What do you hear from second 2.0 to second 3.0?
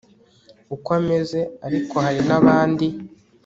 hari nabandi